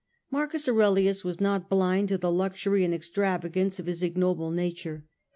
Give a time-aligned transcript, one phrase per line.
[0.31, 5.05] Marcus Aurelius was not blind to the luxury and ex travagance of his ignoble nature.